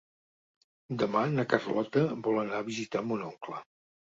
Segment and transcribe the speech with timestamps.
[1.03, 3.63] Demà na Carlota vol anar a visitar mon oncle.